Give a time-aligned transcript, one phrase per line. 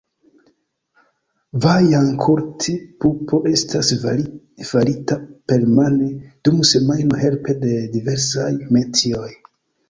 [1.65, 3.91] Vajang-Kulit-pupo estas
[4.71, 5.19] farita
[5.53, 6.09] permane
[6.51, 9.31] dum semajno helpe de diversaj metioj.